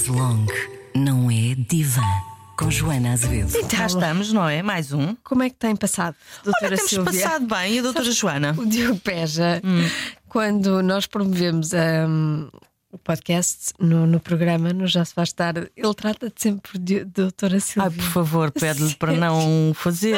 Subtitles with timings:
[0.00, 0.52] Chaise Longue
[0.94, 2.00] não é divã.
[2.56, 3.50] Com Joana Azevedo.
[3.54, 4.62] Então, cá estamos, não é?
[4.62, 5.14] Mais um.
[5.22, 7.22] Como é que tem passado, doutora Olha, temos Silvia?
[7.22, 7.74] passado bem.
[7.74, 8.54] E a doutora Joana?
[8.56, 9.86] O Diogo Peja, Hum.
[10.28, 12.48] quando nós promovemos um,
[12.90, 17.54] o podcast no, no programa, no Já Se Faz Tarde, ele trata-te sempre de doutora
[17.56, 17.90] Ai, Silvia.
[17.90, 20.16] por favor, pede-lhe para não fazer.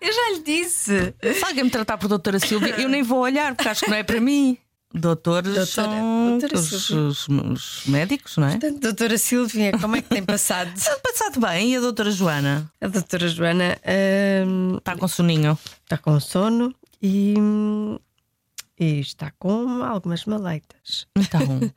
[0.00, 1.14] Eu já lhe disse.
[1.22, 3.96] Se alguém me tratar por doutora Silvia, eu nem vou olhar, porque acho que não
[3.96, 4.58] é para mim.
[4.92, 8.50] Doutores Doutora- são doutora os, os- os médicos, não é?
[8.52, 10.72] Portanto, doutora Silvia, como é que tem passado?
[10.74, 11.72] Tem passado bem.
[11.72, 12.68] E a doutora Joana?
[12.80, 13.78] A doutora Joana
[14.46, 15.56] um, Está com soninho.
[15.84, 17.34] está com sono e,
[18.78, 21.06] e está com algumas maleitas.
[21.16, 21.40] Então,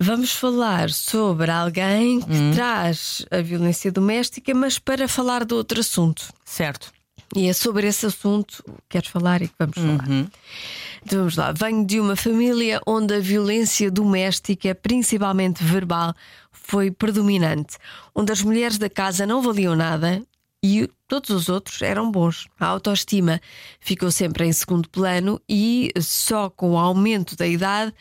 [0.00, 2.52] Vamos falar sobre alguém que Hum.
[2.54, 6.32] traz a violência doméstica, mas para falar de outro assunto.
[6.44, 6.92] certo.
[7.36, 10.08] E é sobre esse assunto que queres falar e que vamos falar.
[11.04, 11.52] Então vamos lá.
[11.52, 16.14] Venho de uma família onde a violência doméstica, principalmente verbal,
[16.52, 17.76] foi predominante.
[18.14, 20.22] Onde as mulheres da casa não valiam nada
[20.62, 22.46] e todos os outros eram bons.
[22.58, 23.40] A autoestima
[23.80, 27.94] ficou sempre em segundo plano e só com o aumento da idade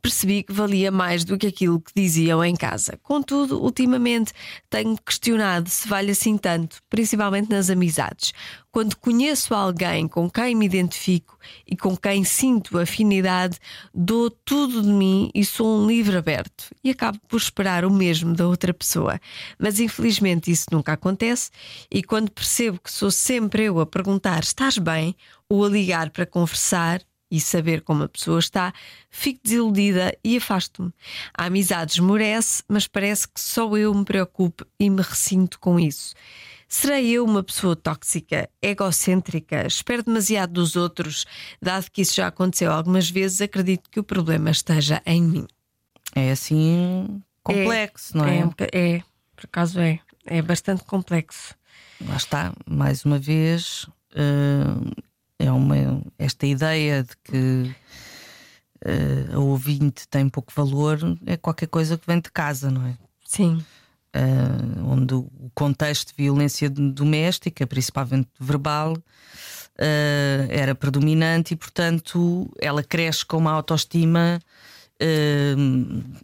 [0.00, 2.98] percebi que valia mais do que aquilo que diziam em casa.
[3.02, 4.32] Contudo, ultimamente
[4.68, 8.32] tenho questionado se vale assim tanto, principalmente nas amizades.
[8.72, 13.58] Quando conheço alguém com quem me identifico e com quem sinto afinidade,
[13.92, 18.32] dou tudo de mim e sou um livro aberto e acabo por esperar o mesmo
[18.32, 19.20] da outra pessoa.
[19.58, 21.50] Mas infelizmente isso nunca acontece
[21.90, 25.16] e quando percebo que sou sempre eu a perguntar: estás bem?
[25.50, 28.72] ou a ligar para conversar, e saber como a pessoa está,
[29.08, 30.92] fico desiludida e afasto-me.
[31.32, 36.14] A amizade esmorece, mas parece que só eu me preocupo e me ressinto com isso.
[36.68, 41.26] Serei eu uma pessoa tóxica, egocêntrica, espero demasiado dos outros?
[41.60, 45.46] Dado que isso já aconteceu algumas vezes, acredito que o problema esteja em mim.
[46.14, 48.48] É assim complexo, não é?
[48.72, 49.02] É, é,
[49.34, 49.98] por acaso é.
[50.26, 51.54] É bastante complexo.
[52.06, 55.02] Lá está, mais uma vez, eh,
[55.40, 57.74] é uma, esta ideia de que
[58.84, 62.96] eh, a ouvinte tem pouco valor é qualquer coisa que vem de casa, não é?
[63.24, 63.64] Sim.
[64.12, 68.96] Eh, onde o contexto de violência doméstica, principalmente verbal,
[69.78, 74.38] eh, era predominante e, portanto, ela cresce com uma autoestima
[75.00, 75.54] eh,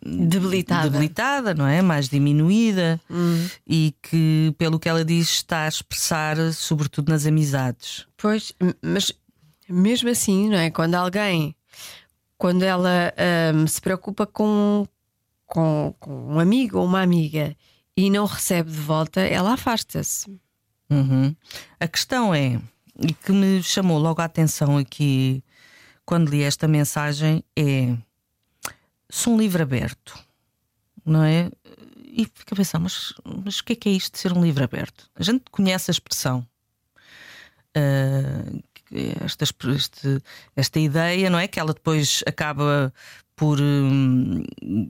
[0.05, 0.91] Debilitada.
[0.91, 1.81] debilitada, não é?
[1.83, 3.49] Mais diminuída Hum.
[3.67, 8.07] e que, pelo que ela diz, está a expressar, sobretudo nas amizades.
[8.17, 9.13] Pois, mas
[9.69, 10.71] mesmo assim, não é?
[10.71, 11.55] Quando alguém,
[12.39, 14.87] quando ela ahm, se preocupa com,
[15.47, 17.57] com, com um amigo ou uma amiga
[17.97, 20.39] e não recebe de volta, ela afasta-se.
[20.91, 21.35] Uhum.
[21.81, 22.61] A questão é,
[23.01, 25.43] e que me chamou logo a atenção aqui
[26.05, 27.97] quando li esta mensagem, é:
[29.11, 30.19] sou um livro aberto,
[31.05, 31.51] não é?
[32.05, 33.13] E fica a pensar, mas,
[33.45, 35.09] mas o que é que é isto de ser um livro aberto?
[35.15, 36.47] A gente conhece a expressão.
[38.85, 39.45] que esta,
[39.75, 40.23] este-
[40.55, 41.49] esta ideia, não é?
[41.49, 42.93] Que ela depois acaba
[43.35, 44.43] por hum,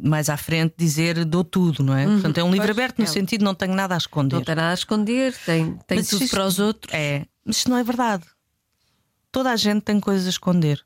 [0.04, 2.04] mais à frente dizer dou tudo, não é?
[2.06, 4.36] Portanto, é um livro aberto no sentido de não tenho nada a esconder.
[4.36, 6.92] Não tem nada a esconder, tem, tem Mas tudo isto- para os outros.
[6.94, 8.24] É, mas isto não é verdade.
[9.32, 10.84] Toda a gente tem coisas a esconder.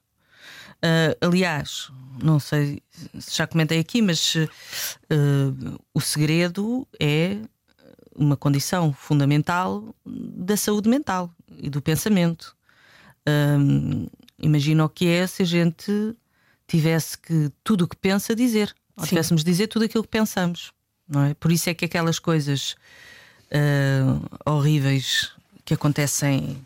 [0.82, 1.90] Ah, aliás,
[2.22, 2.82] não sei
[3.18, 4.34] se já comentei aqui, mas
[5.10, 7.38] ah, o segredo é
[8.14, 12.54] uma condição fundamental da saúde mental e do pensamento.
[13.26, 14.06] Ahm,
[14.38, 16.14] imagina o que é se a gente
[16.66, 19.10] tivesse que tudo o que pensa dizer, ou Sim.
[19.10, 20.72] tivéssemos de dizer tudo aquilo que pensamos,
[21.08, 21.34] não é?
[21.34, 22.76] Por isso é que aquelas coisas
[23.50, 25.32] ah, horríveis
[25.64, 26.64] que acontecem.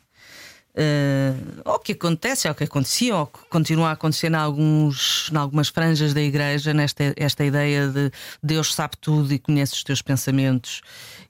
[0.77, 5.37] Ah, ou que acontece, ou que aconteciam, ou que continuam a acontecer em, alguns, em
[5.37, 8.11] algumas franjas da igreja, nesta esta ideia de
[8.43, 10.83] Deus sabe tudo e conhece os teus pensamentos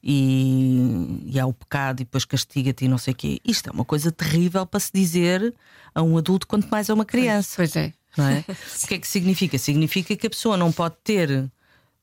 [0.02, 3.38] e, e há o pecado e depois castiga-te e não sei o quê.
[3.44, 5.54] Isto é uma coisa terrível para se dizer
[5.94, 7.92] a um adulto, quanto mais a uma criança Pois é.
[8.16, 8.44] não é?
[8.82, 9.58] O que é que significa?
[9.58, 11.50] Significa que a pessoa não pode ter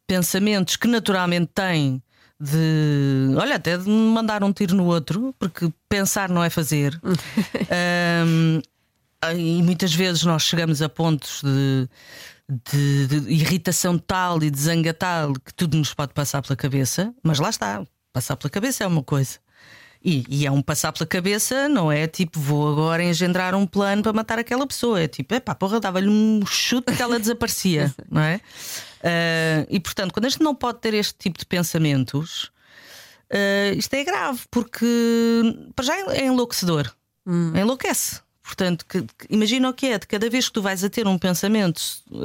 [0.06, 2.04] pensamentos que naturalmente tem
[2.42, 7.00] de, olha, até de mandar um tiro no outro, porque pensar não é fazer.
[7.70, 8.62] Ahm,
[9.38, 11.88] e muitas vezes nós chegamos a pontos de,
[12.50, 17.14] de- de irritação tal e de zanga tal que tudo nos pode passar pela cabeça,
[17.24, 19.38] mas lá está, passar pela cabeça é uma coisa.
[20.04, 24.02] E, e é um passar pela cabeça, não é tipo, vou agora engendrar um plano
[24.02, 25.00] para matar aquela pessoa.
[25.00, 28.42] É tipo, epá, porra, dava-lhe um chute que ela desaparecia, não é?
[29.03, 32.51] Ah, e portanto, quando a gente não pode ter este tipo de pensamentos,
[33.31, 34.86] ah, isto é grave, porque
[35.75, 36.94] para já é enlouquecedor,
[37.56, 38.21] enlouquece.
[38.44, 41.07] Portanto, que, que, imagina o que é, de cada vez que tu vais a ter
[41.07, 41.81] um pensamento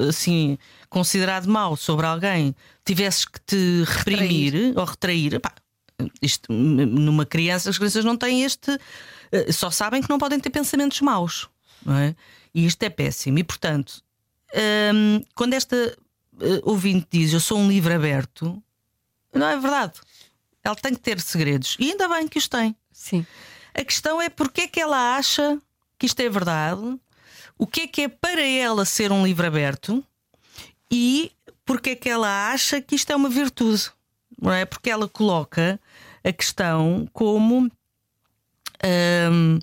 [0.09, 0.59] assim
[0.89, 4.79] considerado mau sobre alguém, tivesses que te reprimir retrair.
[4.79, 5.53] ou retrair, pá,
[6.21, 8.79] isto, numa criança, as crianças não têm este.
[9.33, 11.49] Eh, só sabem que não podem ter pensamentos maus.
[11.85, 12.15] Não é?
[12.55, 13.39] E isto é péssimo.
[13.39, 14.03] E portanto,
[14.95, 16.06] hum, quando esta uh,
[16.63, 18.63] ouvinte diz eu sou um livro aberto,
[19.33, 20.01] não é verdade.
[20.63, 21.77] Ela tem que ter segredos.
[21.79, 22.75] E ainda bem que os tem.
[22.91, 23.25] Sim.
[23.75, 25.61] A questão é porque é que ela acha
[25.99, 26.99] que isto é verdade,
[27.59, 30.05] o que é que é para ela ser um livro aberto
[30.91, 31.33] e
[31.65, 33.91] porque é que ela acha que isto é uma virtude.
[34.41, 34.65] Não é?
[34.65, 35.81] Porque ela coloca
[36.25, 37.71] a questão como.
[38.85, 39.59] Hum,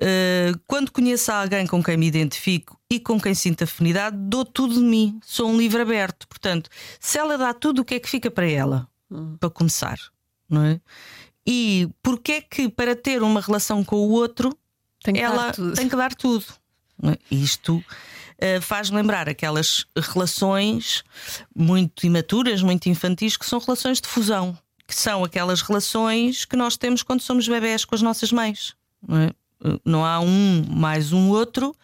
[0.00, 4.74] Uh, quando conheço alguém com quem me identifico e com quem sinto afinidade, dou tudo
[4.74, 6.26] de mim, sou um livro aberto.
[6.26, 8.88] Portanto, se ela dá tudo, o que é que fica para ela?
[9.08, 9.36] Hum.
[9.38, 9.98] Para começar,
[10.48, 10.80] não é?
[11.46, 14.56] E porque é que para ter uma relação com o outro
[15.02, 16.44] tem ela tem que dar tudo?
[17.02, 17.16] É?
[17.30, 21.02] Isto uh, faz lembrar aquelas relações
[21.54, 26.76] muito imaturas, muito infantis, que são relações de fusão, que são aquelas relações que nós
[26.76, 28.74] temos quando somos bebés com as nossas mães.
[29.06, 29.30] Não é?
[29.84, 31.74] não há um mais um outro,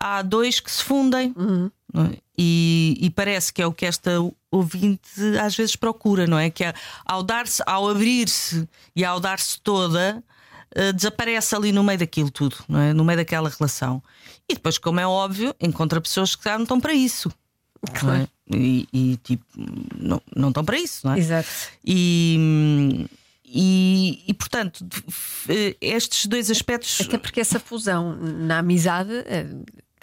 [0.00, 1.32] há dois que se fundem.
[1.36, 1.70] Uhum.
[1.94, 2.18] É?
[2.38, 4.10] E, e, parece que é o que esta
[4.50, 5.08] ouvinte
[5.42, 6.50] às vezes procura, não é?
[6.50, 10.22] Que é, ao dar-se, ao abrir-se e ao dar-se toda,
[10.76, 12.92] uh, desaparece ali no meio daquilo tudo, não é?
[12.92, 14.02] No meio daquela relação.
[14.46, 17.32] E depois, como é óbvio, encontra pessoas que já não estão para isso.
[17.94, 18.22] Claro.
[18.22, 18.56] É?
[18.56, 19.44] E, e, tipo,
[19.96, 21.18] não, não estão para isso, não é?
[21.18, 21.48] Exato.
[21.84, 23.08] E
[23.48, 24.84] e, e, portanto,
[25.80, 27.00] estes dois aspectos.
[27.00, 29.46] Até porque essa fusão na amizade eh,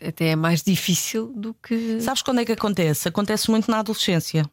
[0.01, 1.99] até é mais difícil do que.
[2.01, 3.07] Sabes quando é que acontece?
[3.07, 4.49] Acontece muito na adolescência.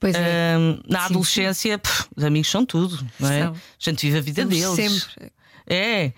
[0.00, 0.56] Pois é.
[0.88, 1.78] na sim, adolescência, sim.
[1.78, 3.44] Pff, os amigos são tudo, não é?
[3.44, 3.52] São.
[3.52, 4.74] A gente vive a vida deles.
[4.74, 5.32] Sempre.
[5.68, 6.12] É,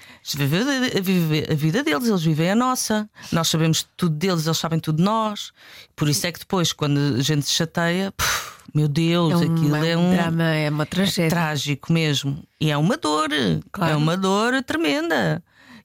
[1.02, 3.08] vive a vida deles, eles vivem a nossa.
[3.32, 5.52] Nós sabemos tudo deles, eles sabem tudo de nós.
[5.96, 9.54] Por isso é que depois, quando a gente se chateia, pff, meu Deus, é um,
[9.54, 11.24] aquilo é um drama, é uma tragédia.
[11.24, 12.42] É trágico mesmo.
[12.60, 13.30] E é uma dor,
[13.72, 13.92] claro.
[13.92, 15.42] é uma dor tremenda.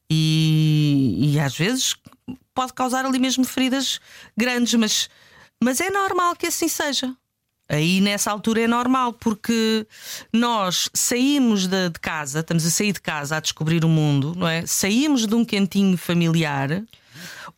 [0.09, 1.95] E, e às vezes
[2.53, 3.99] pode causar ali mesmo feridas
[4.35, 5.09] grandes, mas,
[5.61, 7.15] mas é normal que assim seja.
[7.69, 9.87] Aí nessa altura é normal, porque
[10.31, 14.47] nós saímos de, de, casa, estamos a sair de casa a descobrir o mundo, não
[14.47, 14.65] é?
[14.65, 16.83] Saímos de um cantinho familiar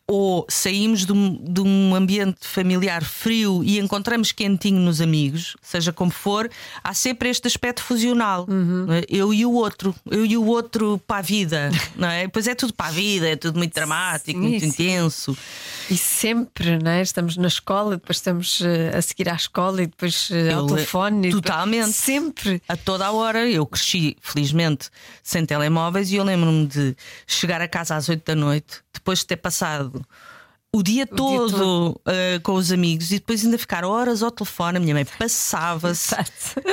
[0.08, 5.92] ou saímos de um, de um, ambiente familiar frio e encontramos quentinho nos amigos, seja
[5.92, 6.48] como for,
[6.82, 8.46] há sempre este aspecto fusional.
[8.48, 8.86] Uhum.
[8.92, 9.04] É?
[9.08, 12.28] Eu e o outro, eu e o outro para a vida, não é?
[12.28, 14.68] Pois é tudo para a vida, é tudo muito dramático, sim, muito sim.
[14.68, 15.36] intenso.
[15.90, 17.02] E sempre, não é?
[17.02, 20.66] Estamos na escola, depois estamos eh, a seguir à escola e depois eh, eu, ao
[20.66, 21.30] telefone.
[21.30, 21.78] Totalmente.
[21.78, 22.62] Depois, sempre.
[22.68, 23.48] A toda a hora.
[23.48, 24.88] Eu cresci, felizmente,
[25.22, 29.26] sem telemóveis e eu lembro-me de chegar a casa às 8 da noite, depois de
[29.26, 30.04] ter passado
[30.76, 31.90] o dia o todo, dia todo.
[31.90, 34.76] Uh, com os amigos e depois ainda ficar horas ao telefone.
[34.76, 36.14] A minha mãe passava-se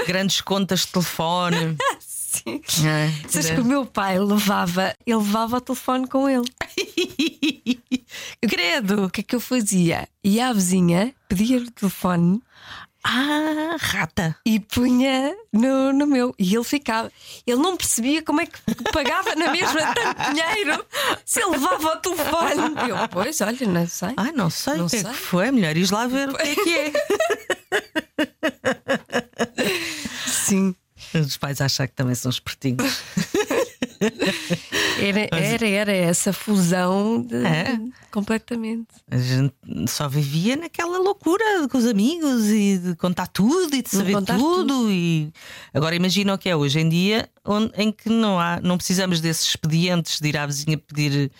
[0.06, 1.78] grandes contas de telefone.
[2.00, 2.62] Sim.
[2.88, 6.52] É, Sabes que o meu pai levava, ele levava o telefone com ele.
[8.42, 9.06] Credo!
[9.06, 10.08] O que é que eu fazia?
[10.24, 12.42] Ia à vizinha, pedia o telefone
[13.06, 14.36] ah, rata!
[14.46, 16.34] E punha no, no meu.
[16.40, 17.12] E ele ficava.
[17.46, 18.60] Ele não percebia como é que
[18.92, 20.86] pagava na mesma tanto dinheiro
[21.26, 22.90] se ele levava o telefone.
[22.90, 24.14] Eu, pois, olha, não sei.
[24.16, 25.10] Ah, não sei não o que sei.
[25.10, 25.52] é que foi.
[25.52, 26.94] Melhor ir lá ver o que é que é.
[30.28, 30.74] Sim.
[31.14, 33.02] Os pais acham que também são espertinhos.
[35.00, 37.80] Era, era, era essa fusão de, é.
[38.12, 38.88] completamente.
[39.10, 39.54] A gente
[39.88, 44.38] só vivia naquela loucura com os amigos e de contar tudo e de saber tudo.
[44.38, 44.92] tudo.
[44.92, 45.34] E
[45.74, 49.20] agora imagina o que é hoje em dia, onde, em que não há, não precisamos
[49.20, 51.32] desses expedientes de ir à vizinha pedir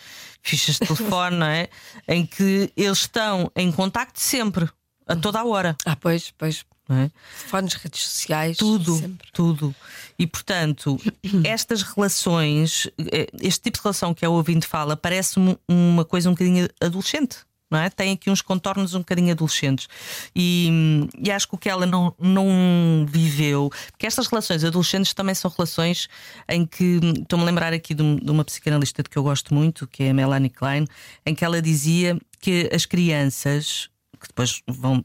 [0.42, 1.70] fichas de telefone, não é?
[2.08, 4.70] Em que eles estão em contacto sempre,
[5.08, 5.76] a toda a hora.
[5.86, 6.66] Ah, pois, pois.
[6.98, 7.12] É?
[7.38, 9.28] Telefones, redes sociais, tudo, sempre.
[9.32, 9.76] tudo.
[10.18, 11.00] E portanto,
[11.44, 16.30] estas relações, eh, este tipo de relação que é o ouvinte fala, parece-me uma coisa
[16.30, 17.40] um bocadinho adolescente.
[17.72, 17.90] Não é?
[17.90, 19.88] Tem aqui uns contornos um bocadinho adolescentes.
[20.36, 20.70] E,
[21.18, 25.50] e acho que o que ela não, não viveu, porque estas relações adolescentes também são
[25.50, 26.08] relações
[26.48, 30.04] em que estou-me a lembrar aqui de, de uma psicanalista que eu gosto muito, que
[30.04, 30.86] é a Melanie Klein,
[31.26, 35.04] em que ela dizia que as crianças que depois vão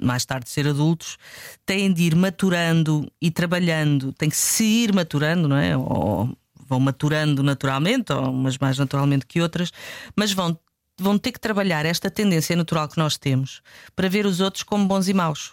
[0.00, 1.16] mais tarde ser adultos,
[1.64, 5.76] têm de ir maturando e trabalhando, têm que se ir maturando, não é?
[5.76, 6.36] Ou
[6.68, 9.72] vão maturando naturalmente, ou umas mais naturalmente que outras,
[10.14, 10.58] mas vão,
[10.98, 13.62] vão ter que trabalhar esta tendência natural que nós temos
[13.96, 15.52] para ver os outros como bons e maus.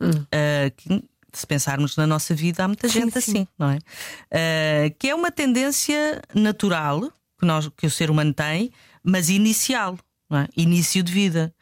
[0.00, 0.10] Hum.
[0.10, 3.48] Uh, que, se pensarmos na nossa vida, há muita gente sim, assim, sim.
[3.58, 3.76] não é?
[3.76, 9.98] Uh, que é uma tendência natural que, nós, que o ser humano tem, mas inicial,
[10.30, 10.48] é?
[10.56, 11.54] início de vida.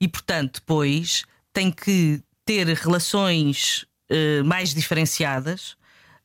[0.00, 5.76] E portanto, depois tem que ter relações uh, mais diferenciadas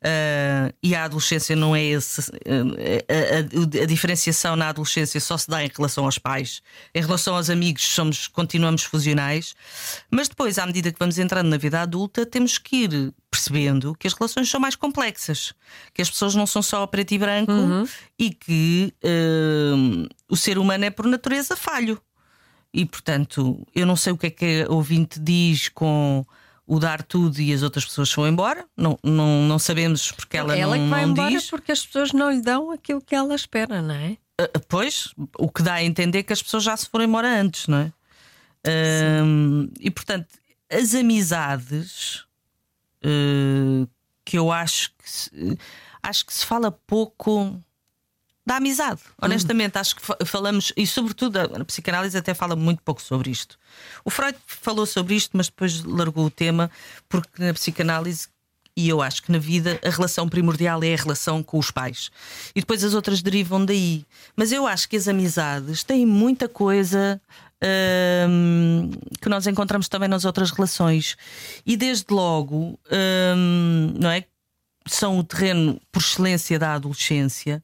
[0.04, 2.22] Uh, e a adolescência não é esse.
[2.22, 2.74] Uh,
[3.08, 6.64] a, a, a, diferenciação na adolescência só se dá em relação aos pais.
[6.94, 9.56] Em relação aos amigos, somos, continuamos fusionais.
[10.10, 14.08] Mas depois, à medida que vamos entrando na vida adulta, temos que ir percebendo que
[14.08, 15.54] as relações são mais complexas,
[15.94, 17.88] que as pessoas não são só preto e branco uhum.
[18.18, 22.02] e que uh, o ser humano é por natureza falho.
[22.74, 26.26] E portanto, eu não sei o que é que a ouvinte diz com
[26.72, 28.66] o dar tudo e as outras pessoas vão embora.
[28.78, 31.50] Não, não, não sabemos porque ela, ela não, que vai não embora diz.
[31.50, 34.18] porque as pessoas não lhe dão aquilo que ela espera, não é?
[34.40, 37.68] Uh, pois, o que dá a entender que as pessoas já se foram embora antes,
[37.68, 37.94] não é?
[38.66, 40.28] Uh, e portanto,
[40.72, 42.26] as amizades
[43.04, 43.86] uh,
[44.24, 45.58] que eu acho que se,
[46.02, 47.62] acho que se fala pouco
[48.52, 49.00] da amizade.
[49.22, 53.58] Honestamente, acho que falamos, e sobretudo a psicanálise até fala muito pouco sobre isto.
[54.04, 56.70] O Freud falou sobre isto, mas depois largou o tema,
[57.08, 58.28] porque na psicanálise,
[58.76, 62.12] e eu acho que na vida, a relação primordial é a relação com os pais.
[62.54, 64.06] E depois as outras derivam daí.
[64.36, 67.22] Mas eu acho que as amizades têm muita coisa.
[68.28, 68.90] Hum,
[69.22, 71.16] que nós encontramos também nas outras relações
[71.64, 74.26] e desde logo hum, não é
[74.88, 77.64] são o terreno por excelência da adolescência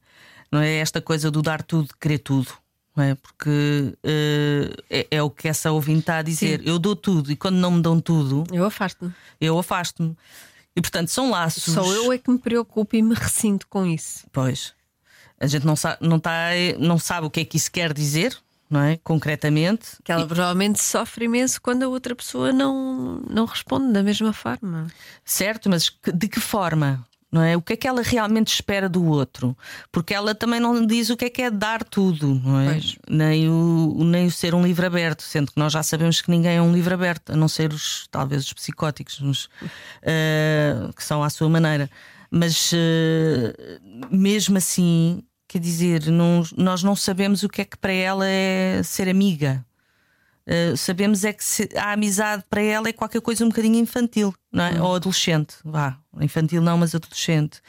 [0.52, 2.52] não é esta coisa do dar tudo, querer tudo.
[2.96, 3.14] Não é?
[3.14, 6.60] Porque uh, é, é, o que essa ouvinte está a dizer.
[6.60, 6.66] Sim.
[6.68, 9.14] Eu dou tudo e quando não me dão tudo, eu afasto-me.
[9.40, 10.18] Eu afasto-me.
[10.76, 11.74] E portanto são laços.
[11.74, 14.26] Só eu é que me preocupo e me ressinto com isso.
[14.32, 14.74] Pois.
[15.40, 16.50] A gente não sabe, não, tá,
[16.80, 18.36] não sabe o que é que isso quer dizer,
[18.68, 18.98] não é?
[19.04, 19.98] Concretamente.
[20.04, 20.28] Que ela e...
[20.28, 24.88] provavelmente sofre imenso quando a outra pessoa não, não responde da mesma forma.
[25.24, 27.07] Certo, mas de que forma?
[27.32, 27.58] Não é?
[27.58, 29.56] O que é que ela realmente espera do outro?
[29.92, 32.80] Porque ela também não diz o que é que é dar tudo, não é?
[33.10, 36.58] Nem o, nem o ser um livro aberto, sendo que nós já sabemos que ninguém
[36.58, 41.22] é um livro aberto, a não ser os, talvez os psicóticos, os, uh, que são
[41.22, 41.90] à sua maneira.
[42.32, 47.94] Mas uh, mesmo assim, quer dizer, não, nós não sabemos o que é que para
[47.94, 49.66] ela é ser amiga.
[50.48, 54.34] Uh, sabemos é que se, a amizade para ela é qualquer coisa um bocadinho infantil,
[54.50, 54.72] não é?
[54.72, 54.86] Uhum.
[54.86, 57.60] Ou adolescente, vá, infantil não, mas adolescente.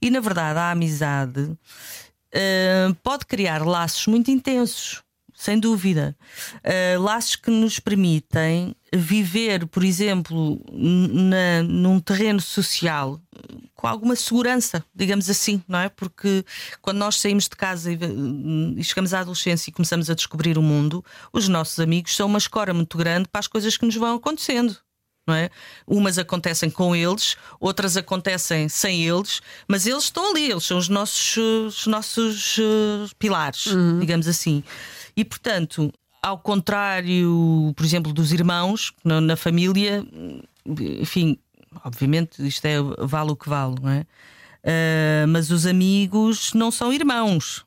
[0.00, 5.02] E na verdade, a amizade uh, pode criar laços muito intensos,
[5.34, 6.16] sem dúvida.
[6.58, 13.20] Uh, laços que nos permitem viver, por exemplo, na, num terreno social
[13.78, 15.88] com alguma segurança, digamos assim, não é?
[15.88, 16.44] Porque
[16.82, 21.04] quando nós saímos de casa e, chegamos à adolescência e começamos a descobrir o mundo,
[21.32, 24.76] os nossos amigos são uma escora muito grande para as coisas que nos vão acontecendo.
[25.28, 25.48] Não é?
[25.86, 30.88] Umas acontecem com eles, outras acontecem sem eles, mas eles estão ali, eles são os
[30.88, 34.00] nossos, os nossos uh, pilares, uhum.
[34.00, 34.64] digamos assim.
[35.16, 40.04] E portanto, ao contrário, por exemplo, dos irmãos na, na família,
[40.66, 41.38] enfim,
[41.84, 44.06] obviamente isto é vale o que vale, não é?
[44.64, 47.64] Uh, mas os amigos não são irmãos.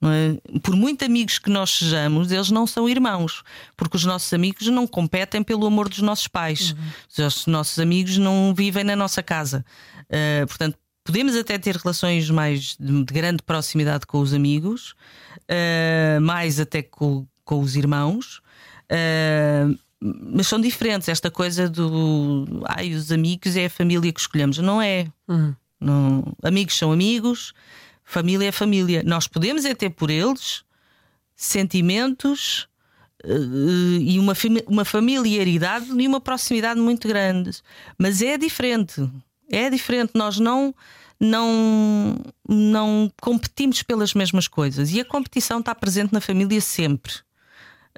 [0.00, 0.38] Não é?
[0.62, 3.42] Por muito amigos que nós sejamos, eles não são irmãos,
[3.76, 6.74] porque os nossos amigos não competem pelo amor dos nossos pais.
[7.18, 7.26] Uhum.
[7.26, 9.64] Os nossos amigos não vivem na nossa casa.
[10.06, 14.94] Uh, portanto, podemos até ter relações mais de, de grande proximidade com os amigos,
[15.42, 18.40] uh, mais até com, com os irmãos.
[18.90, 21.08] Uh, mas são diferentes.
[21.08, 24.58] Esta coisa do ai, os amigos é a família que escolhemos.
[24.58, 25.06] Não é.
[25.28, 25.54] Uhum.
[25.78, 27.52] Não, amigos são amigos,
[28.04, 29.02] família é família.
[29.04, 30.62] Nós podemos é ter por eles
[31.34, 32.68] sentimentos
[33.24, 34.34] uh, e uma,
[34.66, 37.50] uma familiaridade e uma proximidade muito grande.
[37.98, 39.08] Mas é diferente.
[39.50, 40.12] É diferente.
[40.14, 40.74] Nós não.
[41.22, 42.16] Não,
[42.48, 47.12] não competimos pelas mesmas coisas e a competição está presente na família sempre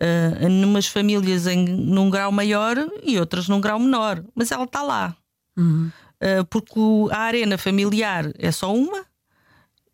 [0.03, 4.83] uh, numas famílias em, num grau maior e outras num grau menor, mas ela está
[4.83, 5.17] lá.
[5.57, 5.91] Uhum.
[6.21, 6.81] Uh, porque
[7.11, 9.05] a arena familiar é só uma,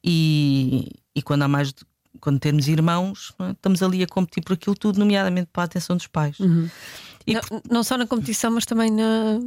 [0.03, 1.85] e, e quando há mais de,
[2.21, 3.50] quando temos irmãos, é?
[3.50, 6.38] estamos ali a competir por aquilo tudo, nomeadamente para a atenção dos pais.
[6.38, 6.69] Uhum.
[7.27, 7.62] Não, por...
[7.71, 9.38] não, só na competição, mas também na.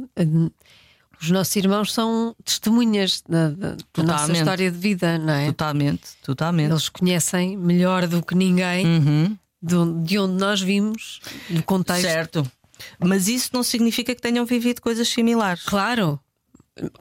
[1.20, 5.46] Os nossos irmãos são testemunhas da, da, da nossa história de vida, não é?
[5.46, 6.72] Totalmente, totalmente.
[6.72, 12.02] Eles conhecem melhor do que ninguém uhum de onde nós vimos, do contexto.
[12.02, 12.52] Certo.
[12.98, 15.62] Mas isso não significa que tenham vivido coisas similares.
[15.62, 16.18] Claro,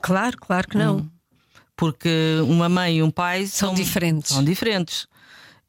[0.01, 0.97] claro, claro que não.
[0.97, 1.09] Hum.
[1.75, 2.09] Porque
[2.43, 4.31] uma mãe e um pai são, são diferentes.
[4.31, 5.07] São diferentes.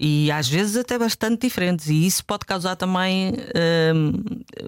[0.04, 1.86] E às vezes até bastante diferentes.
[1.88, 3.34] E isso pode causar também
[3.94, 4.12] hum,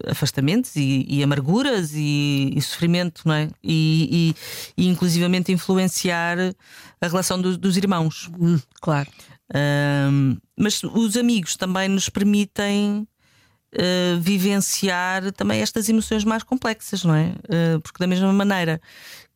[0.08, 3.48] afastamentos e, e amarguras e, e, sofrimento, não é?
[3.62, 4.34] E,
[4.76, 6.38] e, e inclusivamente influenciar
[7.00, 8.30] a relação do, dos irmãos.
[8.38, 9.10] Hum, claro.
[9.52, 13.06] Um, mas os amigos também nos permitem
[13.74, 17.34] uh, vivenciar também estas emoções mais complexas, não é?
[17.48, 18.80] Uh, porque da mesma maneira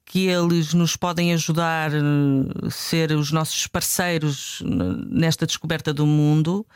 [0.05, 4.62] que eles nos podem ajudar a uh, ser os nossos parceiros
[5.11, 6.67] nesta descoberta do mundo,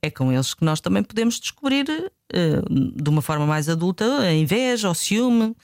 [0.00, 1.84] é com eles que nós também podemos descobrir
[2.32, 5.54] de uma forma mais adulta a inveja, o ciúme.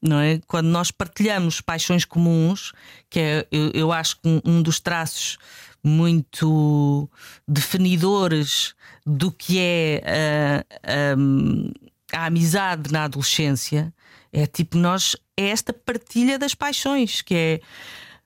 [0.00, 0.40] não é?
[0.46, 2.72] Quando nós partilhamos paixões comuns,
[3.10, 5.38] que é, eu, acho que um, dos traços
[5.82, 7.10] muito
[7.46, 13.92] definidores do que é a, a, a amizade na adolescência.
[14.32, 17.60] É tipo, nós é esta partilha das paixões, que é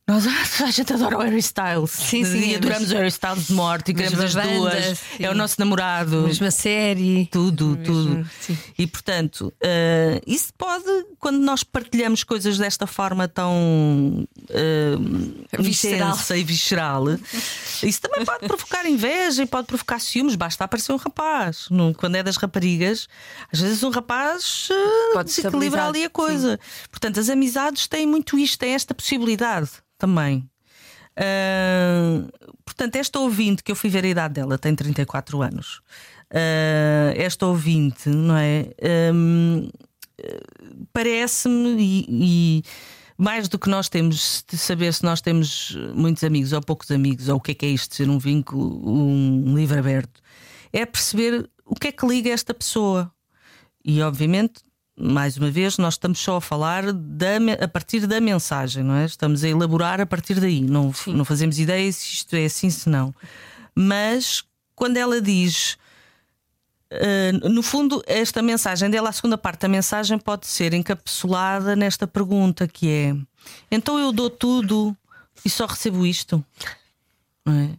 [0.09, 0.25] nós,
[0.63, 1.91] a gente adora o Harry Styles.
[1.91, 2.53] Sim, sim.
[2.53, 4.99] E adoramos o Harry Styles de morte e queremos as bandas, duas.
[4.99, 5.25] Sim.
[5.25, 6.23] É o nosso namorado.
[6.23, 7.29] Mesma série.
[7.31, 8.31] Tudo, Mesmo, tudo.
[8.41, 8.59] Sim.
[8.79, 10.85] E portanto, uh, isso pode,
[11.19, 16.13] quando nós partilhamos coisas desta forma tão uh, visceral.
[16.13, 17.05] intensa e visceral,
[17.83, 20.37] isso também pode provocar inveja e pode provocar ciúmes.
[20.37, 21.67] Basta aparecer um rapaz.
[21.71, 23.09] No, quando é das raparigas,
[23.53, 24.71] às vezes um rapaz
[25.15, 26.53] uh, desequilibra ali a coisa.
[26.53, 26.89] Sim.
[26.91, 30.49] Portanto, as amizades têm muito isto, têm esta possibilidade também.
[31.19, 32.31] Uh,
[32.65, 35.81] portanto, esta ouvinte que eu fui ver a idade dela tem 34 anos.
[36.33, 38.71] Uh, esta ouvinte, não é?
[39.13, 39.69] Um,
[40.93, 42.63] Parece-me e, e,
[43.17, 47.29] mais do que nós temos de saber se nós temos muitos amigos ou poucos amigos,
[47.29, 50.21] ou o que é que é isto, ser um vínculo, um livro aberto,
[50.73, 53.13] é perceber o que é que liga esta pessoa.
[53.85, 54.63] E obviamente
[55.01, 59.05] mais uma vez, nós estamos só a falar da, a partir da mensagem, não é?
[59.05, 60.61] Estamos a elaborar a partir daí.
[60.61, 63.15] Não, não fazemos ideia se isto é assim, se não.
[63.75, 65.79] Mas quando ela diz.
[66.91, 72.07] Uh, no fundo, esta mensagem dela, a segunda parte da mensagem, pode ser encapsulada nesta
[72.07, 73.17] pergunta que é:
[73.71, 74.97] então eu dou tudo
[75.45, 76.45] e só recebo isto?
[77.47, 77.77] É?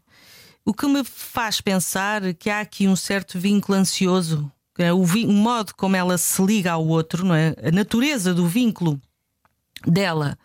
[0.64, 4.52] O que me faz pensar que há aqui um certo vínculo ansioso
[4.94, 7.56] o, o modo como ela se liga ao outro, não é?
[7.64, 9.00] A natureza do vínculo
[9.86, 10.38] dela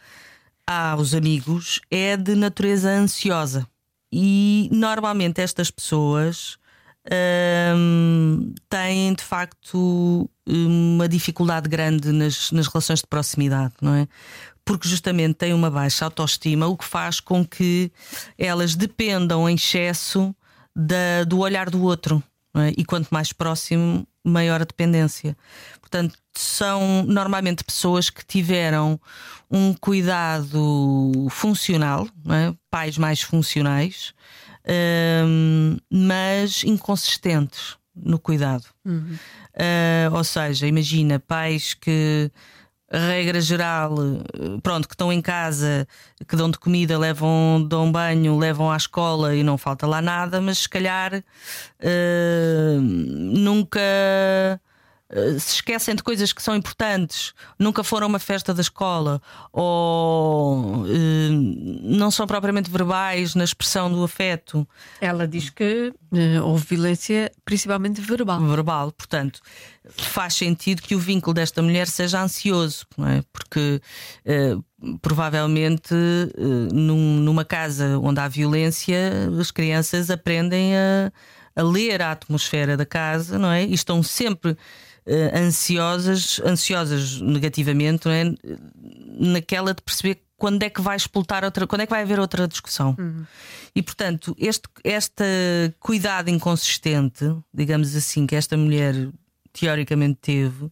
[0.66, 3.66] aos amigos é de natureza ansiosa.
[4.12, 6.57] E normalmente estas pessoas
[7.77, 14.09] hum, têm de facto uma dificuldade grande nas, nas relações de proximidade, não é?
[14.64, 17.92] Porque justamente têm uma baixa autoestima, o que faz com que
[18.38, 20.35] elas dependam em excesso
[20.75, 22.23] da, do olhar do outro.
[22.55, 22.73] É?
[22.77, 25.37] E quanto mais próximo, maior a dependência.
[25.80, 28.98] Portanto, são normalmente pessoas que tiveram
[29.50, 32.54] um cuidado funcional, é?
[32.70, 34.14] pais mais funcionais,
[35.26, 38.64] hum, mas inconsistentes no cuidado.
[38.84, 39.16] Uhum.
[39.54, 42.30] Uh, ou seja, imagina pais que
[42.90, 43.94] regra geral,
[44.62, 45.87] pronto, que estão em casa,
[46.29, 50.40] que dão de comida, levam, dão banho, levam à escola e não falta lá nada,
[50.40, 54.59] mas se calhar uh, nunca eh,
[55.38, 59.22] se esquecem de coisas que são importantes, nunca foram a uma festa da escola
[59.53, 60.87] ou uh,
[61.83, 64.66] não são propriamente verbais na expressão do afeto.
[65.00, 68.40] Ela diz que uh, houve violência principalmente verbal.
[68.40, 69.40] Verbal, portanto,
[69.88, 73.22] faz sentido que o vínculo desta mulher seja ansioso, não é?
[73.33, 73.81] Porque
[75.00, 75.94] provavelmente
[76.72, 81.12] num, numa casa onde há violência, as crianças aprendem a,
[81.55, 83.64] a ler a atmosfera da casa, não é?
[83.64, 84.57] E estão sempre
[85.35, 88.25] ansiosas, ansiosas negativamente, é?
[89.19, 92.49] naquela de perceber quando é que vai explotar outra, quando é que vai haver outra
[92.49, 92.97] discussão.
[92.99, 93.25] Uhum.
[93.75, 95.25] E portanto, este, este
[95.81, 98.95] cuidado inconsistente, digamos assim, que esta mulher
[99.53, 100.71] teoricamente teve,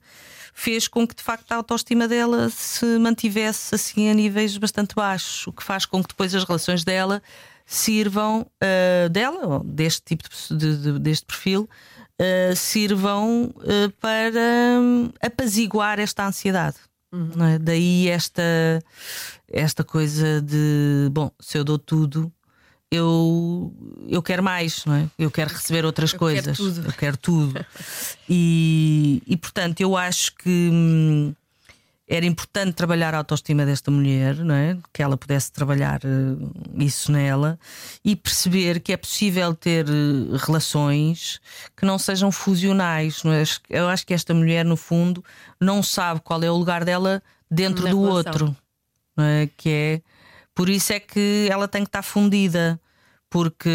[0.52, 5.46] fez com que de facto a autoestima dela se mantivesse assim a níveis bastante baixos,
[5.46, 7.22] o que faz com que depois as relações dela
[7.64, 11.68] sirvam uh, dela, deste tipo de, de, deste perfil,
[12.22, 16.76] uh, sirvam uh, para um, apaziguar esta ansiedade.
[17.12, 17.44] Uhum.
[17.44, 17.58] É?
[17.58, 18.42] Daí esta,
[19.50, 22.32] esta coisa de bom, se eu dou tudo,
[22.90, 23.72] eu,
[24.08, 25.08] eu quero mais, não é?
[25.18, 26.56] Eu quero receber outras eu coisas.
[26.56, 26.84] Quero.
[26.86, 27.66] Eu quero tudo.
[28.28, 31.34] e, e portanto, eu acho que hum,
[32.14, 34.76] era importante trabalhar a autoestima desta mulher, não é?
[34.92, 37.58] que ela pudesse trabalhar eh, isso nela
[38.04, 41.40] e perceber que é possível ter eh, relações
[41.74, 43.22] que não sejam fusionais.
[43.24, 43.42] Não é?
[43.70, 45.24] Eu acho que esta mulher, no fundo,
[45.58, 48.32] não sabe qual é o lugar dela dentro Na do relação.
[48.32, 48.56] outro,
[49.16, 49.48] não é?
[49.56, 50.02] que é
[50.54, 52.78] por isso é que ela tem que estar fundida,
[53.30, 53.70] porque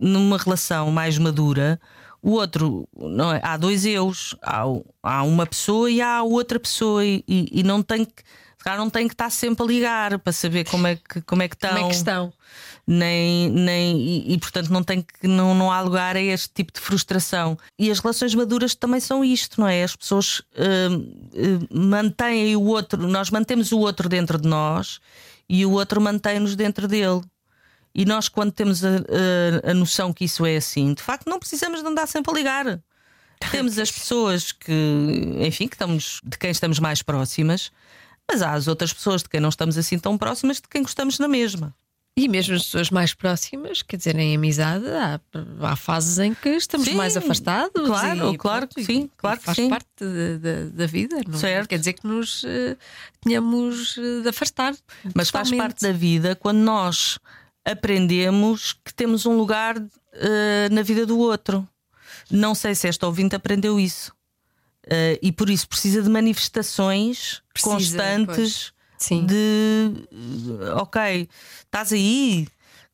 [0.00, 1.78] numa relação mais madura
[2.26, 3.40] o outro, não é?
[3.40, 4.64] há dois eus, há,
[5.00, 8.24] há uma pessoa e há outra pessoa, e, e não tem que.
[8.76, 11.54] não tem que estar sempre a ligar para saber como é que, como é que
[11.54, 11.70] estão.
[11.70, 12.32] Como é que estão?
[12.84, 16.72] Nem, nem, e, e, portanto não tem que não, não há lugar a este tipo
[16.72, 17.56] de frustração.
[17.78, 19.84] E as relações maduras também são isto, não é?
[19.84, 24.98] As pessoas uh, uh, mantêm o outro, nós mantemos o outro dentro de nós
[25.48, 27.22] e o outro mantém-nos dentro dele.
[27.98, 31.38] E nós, quando temos a, a, a, noção que isso é assim, de facto, não
[31.38, 32.80] precisamos de andar sempre a ligar.
[33.50, 34.72] Temos as pessoas que,
[35.40, 37.72] enfim, que estamos, de quem estamos mais próximas,
[38.30, 41.18] mas há as outras pessoas de quem não estamos assim tão próximas, de quem gostamos
[41.18, 41.74] na mesma.
[42.18, 45.20] E mesmo as pessoas mais próximas, quer dizer, em amizade, há,
[45.62, 47.86] há fases em que estamos sim, mais afastados.
[47.86, 49.70] Claro, e, claro que sim, claro que faz sim.
[49.70, 51.16] parte de, de, da vida.
[51.26, 51.68] Não certo.
[51.68, 52.76] quer dizer que nos uh,
[53.22, 54.74] tenhamos uh, de afastar.
[55.14, 57.18] Mas faz parte da vida quando nós
[57.66, 59.88] aprendemos que temos um lugar uh,
[60.70, 61.68] na vida do outro.
[62.30, 64.12] Não sei se esta ouvinte aprendeu isso.
[64.86, 68.72] Uh, e por isso precisa de manifestações precisa, constantes
[69.26, 69.90] de
[70.76, 71.28] ok,
[71.64, 72.46] estás aí,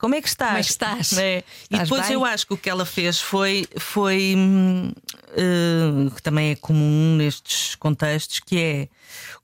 [0.02, 0.50] como é que estás?
[0.50, 1.18] Como é que estás?
[1.18, 1.44] É.
[1.70, 2.14] E depois bem?
[2.14, 7.76] eu acho que o que ela fez foi, foi uh, que também é comum nestes
[7.76, 8.88] contextos, que é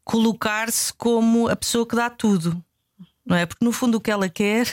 [0.03, 2.61] colocar-se como a pessoa que dá tudo.
[3.25, 3.47] Não é?
[3.47, 4.67] Porque no fundo o que ela quer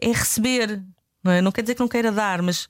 [0.00, 0.82] é receber.
[1.22, 1.40] Não, é?
[1.40, 2.68] não quer dizer que não queira dar, mas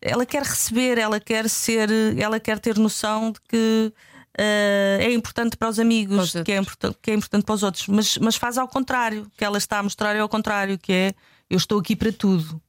[0.00, 3.92] ela quer receber, ela quer ser, ela quer ter noção de que
[4.38, 7.54] uh, é importante para os amigos, para os que, é importante, que é importante para
[7.54, 10.78] os outros, mas, mas faz ao contrário, que ela está a mostrar é ao contrário,
[10.78, 11.14] que é
[11.48, 12.60] eu estou aqui para tudo,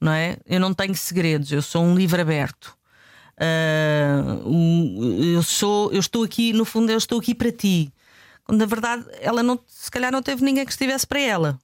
[0.00, 0.36] não é?
[0.46, 2.76] Eu não tenho segredos, eu sou um livro aberto.
[3.38, 7.92] Uh, eu sou, eu estou aqui, no fundo, eu estou aqui para ti.
[8.44, 11.58] Quando na verdade ela não, se calhar não teve ninguém que estivesse para ela,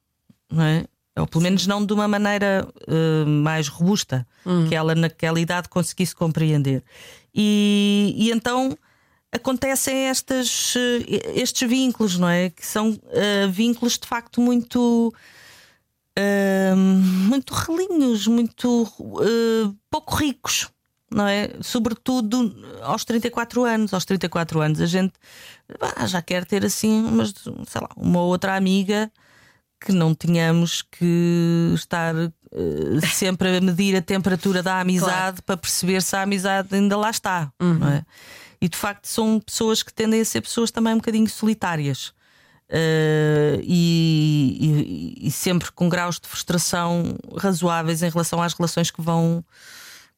[0.50, 0.84] não é?
[1.18, 4.68] Ou pelo menos não de uma maneira uh, mais robusta, hum.
[4.68, 6.82] que ela naquela idade conseguisse compreender.
[7.34, 8.76] E, e então
[9.32, 10.78] acontecem estas, uh,
[11.34, 12.50] estes vínculos, não é?
[12.50, 15.12] Que são uh, vínculos de facto muito.
[17.28, 18.88] muito relinhos, muito
[19.88, 20.68] pouco ricos,
[21.08, 21.50] não é?
[21.60, 22.52] Sobretudo
[22.82, 23.94] aos 34 anos.
[23.94, 25.12] Aos 34 anos a gente
[26.06, 27.32] já quer ter assim, mas
[27.68, 29.12] sei lá, uma outra amiga
[29.80, 35.42] que não tínhamos que estar uh, sempre a medir a temperatura da amizade claro.
[35.42, 37.52] para perceber se a amizade ainda lá está.
[37.60, 37.86] Uhum.
[37.88, 38.04] É?
[38.60, 42.12] E de facto são pessoas que tendem a ser pessoas também um bocadinho solitárias.
[42.70, 49.00] Uh, e, e, e, sempre com graus de frustração razoáveis em relação às relações que
[49.00, 49.42] vão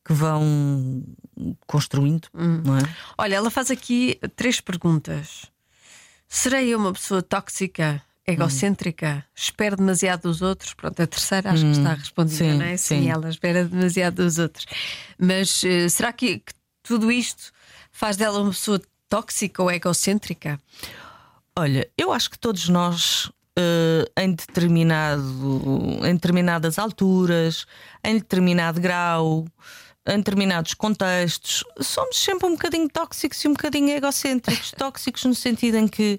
[0.04, 1.04] que vão
[1.64, 2.62] construindo, uhum.
[2.64, 2.80] não é?
[3.16, 5.46] Olha, ela faz aqui três perguntas.
[6.26, 10.74] Serei eu uma pessoa tóxica egocêntrica, espera demasiado dos outros.
[10.74, 11.72] Pronto, a terceira acho hum.
[11.72, 12.76] que está respondida, sim, não é?
[12.76, 14.66] Sim, sim, ela espera demasiado dos outros.
[15.18, 17.52] Mas uh, será que, que, tudo isto
[17.92, 20.60] faz dela uma pessoa tóxica ou egocêntrica?
[21.56, 23.30] Olha, eu acho que todos nós.
[23.58, 25.22] Uh, em, determinado,
[26.06, 27.66] em determinadas alturas,
[28.02, 29.44] em determinado grau,
[30.06, 34.72] em determinados contextos, somos sempre um bocadinho tóxicos e um bocadinho egocêntricos.
[34.78, 36.18] tóxicos no sentido em que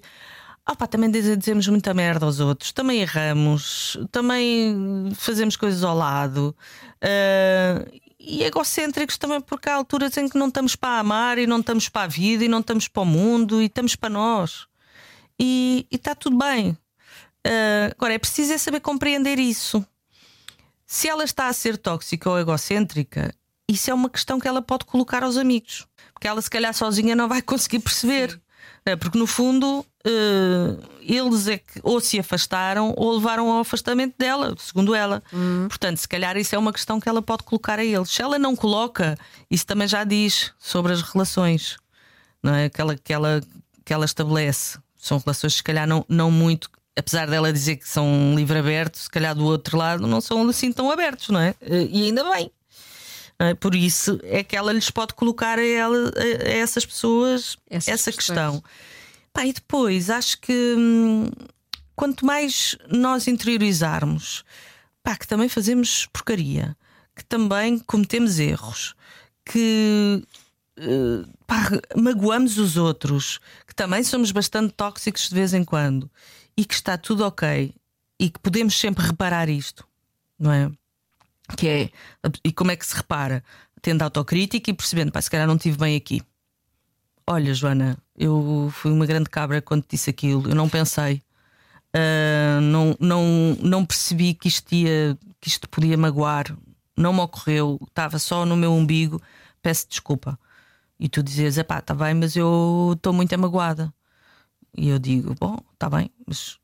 [0.68, 6.54] Opa, também dizemos muita merda aos outros, também erramos, também fazemos coisas ao lado.
[7.02, 11.58] Uh, e egocêntricos também porque há alturas em que não estamos para amar e não
[11.58, 14.68] estamos para a vida e não estamos para o mundo e estamos para nós.
[15.38, 16.70] E está tudo bem.
[17.44, 19.84] Uh, agora é preciso é saber compreender isso.
[20.86, 23.34] Se ela está a ser tóxica ou egocêntrica,
[23.68, 25.88] isso é uma questão que ela pode colocar aos amigos.
[26.12, 28.30] Porque ela, se calhar, sozinha não vai conseguir perceber.
[28.30, 28.40] Sim.
[28.84, 29.84] É, porque no fundo
[31.00, 35.22] eles é que ou se afastaram ou levaram ao afastamento dela, segundo ela.
[35.32, 35.66] Uhum.
[35.68, 38.10] Portanto, se calhar isso é uma questão que ela pode colocar a eles.
[38.10, 39.16] Se ela não coloca,
[39.50, 41.76] isso também já diz sobre as relações
[42.42, 42.68] não é?
[42.68, 43.40] que, ela, que, ela,
[43.84, 44.78] que ela estabelece.
[44.96, 46.68] São relações, se calhar, não, não muito.
[46.96, 50.70] Apesar dela dizer que são livre aberto, se calhar do outro lado não são assim
[50.72, 51.54] tão abertos, não é?
[51.60, 52.50] Eh, e ainda bem.
[53.38, 53.54] É?
[53.54, 58.12] Por isso é que ela lhes pode colocar a, ela, a essas pessoas essas essa
[58.12, 58.36] questões.
[58.36, 58.64] questão.
[59.32, 61.30] Pá, e depois acho que hum,
[61.96, 64.44] quanto mais nós interiorizarmos
[65.02, 66.76] pá, que também fazemos porcaria,
[67.14, 68.94] que também cometemos erros,
[69.44, 70.22] que
[70.78, 76.10] uh, pá, magoamos os outros, que também somos bastante tóxicos de vez em quando
[76.56, 77.74] e que está tudo ok
[78.18, 79.86] e que podemos sempre reparar isto,
[80.38, 80.70] não é?
[81.56, 81.90] Que é,
[82.44, 83.42] e como é que se repara?
[83.80, 86.22] Tendo autocrítica e percebendo, pá, se calhar não estive bem aqui.
[87.26, 91.22] Olha, Joana, eu fui uma grande cabra quando disse aquilo, eu não pensei.
[91.94, 96.56] Uh, não, não, não percebi que isto, ia, que isto podia magoar,
[96.96, 99.20] não me ocorreu, estava só no meu umbigo,
[99.60, 100.38] peço desculpa.
[100.98, 103.92] E tu dizias, pá, está bem, mas eu estou muito amagoada.
[104.76, 106.58] E eu digo: Bom, está bem, mas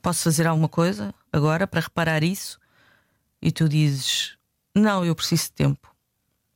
[0.00, 2.58] posso fazer alguma coisa agora para reparar isso?
[3.40, 4.36] E tu dizes:
[4.74, 5.94] Não, eu preciso de tempo.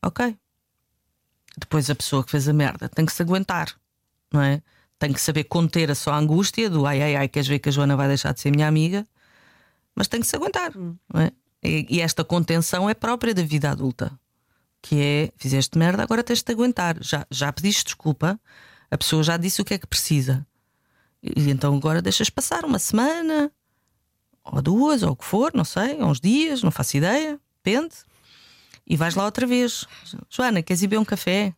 [0.05, 0.37] Ok.
[1.57, 3.75] Depois a pessoa que fez a merda tem que se aguentar,
[4.33, 4.62] não é?
[4.99, 7.73] Tem que saber conter a sua angústia do ai ai ai, queres ver que a
[7.73, 9.07] Joana vai deixar de ser minha amiga?
[9.95, 11.33] Mas tem que se aguentar, não é?
[11.62, 14.19] E, e esta contenção é própria da vida adulta,
[14.83, 16.97] que é fizeste merda, agora tens de te aguentar.
[17.01, 18.38] Já, já pediste desculpa,
[18.90, 20.47] a pessoa já disse o que é que precisa.
[21.23, 23.51] E então agora deixas passar uma semana,
[24.45, 27.95] ou duas, ou o que for, não sei, uns dias, não faço ideia, depende.
[28.87, 29.85] E vais lá outra vez.
[30.31, 31.55] Joana, queres ir beber um café?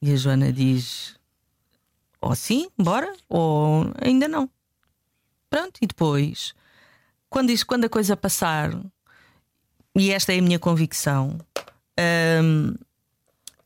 [0.00, 1.16] E a Joana diz:
[2.20, 4.50] ou sim, bora, ou ainda não.
[5.48, 6.54] Pronto, e depois,
[7.30, 8.70] quando, isso, quando a coisa passar,
[9.96, 11.38] e esta é a minha convicção,
[12.44, 12.74] hum,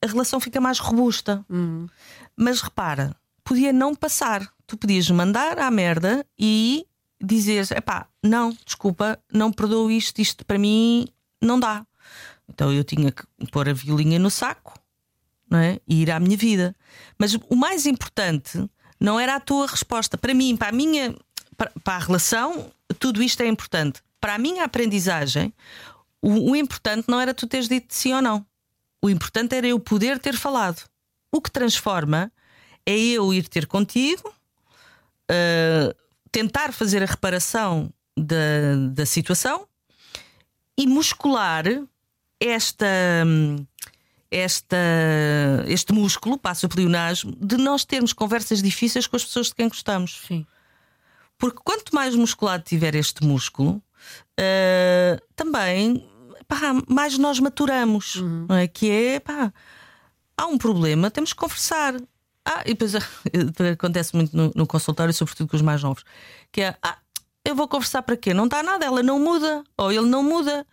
[0.02, 1.44] a relação fica mais robusta.
[2.36, 4.52] Mas repara, podia não passar.
[4.66, 6.86] Tu podias mandar à merda e
[7.20, 11.06] dizeres: epá, não, desculpa, não perdoo isto, isto para mim
[11.40, 11.86] não dá.
[12.48, 14.78] Então eu tinha que pôr a violinha no saco
[15.50, 15.78] não é?
[15.86, 16.74] e ir à minha vida.
[17.18, 20.16] Mas o mais importante não era a tua resposta.
[20.16, 21.14] Para mim, para a minha
[21.56, 24.00] para, a relação, tudo isto é importante.
[24.20, 25.52] Para a minha aprendizagem,
[26.20, 28.46] o, o importante não era tu teres dito sim ou não.
[29.02, 30.82] O importante era eu poder ter falado.
[31.30, 32.30] O que transforma
[32.86, 34.28] é eu ir ter contigo,
[35.30, 35.94] uh,
[36.30, 39.66] tentar fazer a reparação da, da situação
[40.78, 41.64] e muscular
[42.42, 42.86] esta,
[44.30, 44.76] esta,
[45.66, 49.68] este músculo, passa o pleonasmo, de nós termos conversas difíceis com as pessoas de quem
[49.68, 50.22] gostamos.
[50.26, 50.46] Sim.
[51.38, 53.82] Porque quanto mais musculado tiver este músculo,
[54.38, 56.08] uh, também
[56.46, 58.16] pá, mais nós maturamos.
[58.16, 58.66] Não é?
[58.66, 59.52] Que é pá,
[60.36, 61.94] há um problema, temos que conversar.
[62.44, 62.94] Ah, e depois
[63.72, 66.04] acontece muito no, no consultório, sobretudo com os mais novos,
[66.50, 66.98] que é ah,
[67.44, 68.34] eu vou conversar para quê?
[68.34, 70.66] Não está nada, ela não muda, ou ele não muda.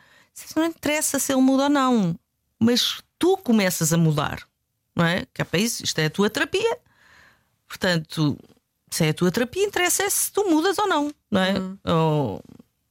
[0.56, 2.19] Não interessa se ele muda ou não.
[2.60, 4.43] Mas tu começas a mudar,
[4.95, 5.25] não é?
[5.34, 6.78] Que é para isso, isto é a tua terapia.
[7.67, 8.38] Portanto,
[8.89, 11.54] se é a tua terapia, interessa é se tu mudas ou não, não é?
[11.91, 12.41] Ou,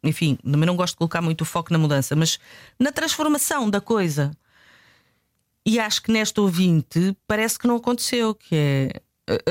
[0.03, 2.39] enfim, também não gosto de colocar muito o foco na mudança, mas
[2.79, 4.31] na transformação da coisa.
[5.67, 9.03] E acho que nesta ouvinte parece que não aconteceu, que é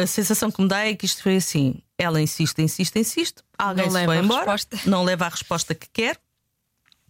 [0.02, 3.86] a, sensação que me dá é que isto foi assim: ela insiste, insiste, insiste, alguém
[3.86, 4.90] Não se leva foi embora, resposta.
[4.90, 6.20] não leva a resposta que quer.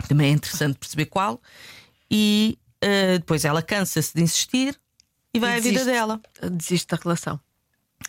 [0.07, 1.41] Também é interessante perceber qual.
[2.10, 4.79] E eh, depois ela cansa-se de insistir
[5.33, 6.21] e vai à vida dela.
[6.51, 7.39] Desiste da relação.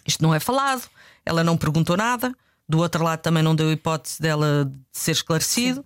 [0.06, 0.88] Isto não é falado,
[1.24, 2.34] ela não perguntou nada,
[2.68, 5.84] do outro lado também não deu hipótese dela de ser esclarecido